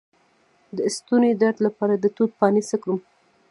[0.77, 2.99] د ستوني درد لپاره د توت پاڼې څه کړم؟